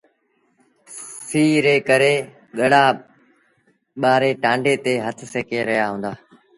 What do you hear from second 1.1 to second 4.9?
سيٚ ري ڪري ڳڙآ ٻآري ٽآنڊي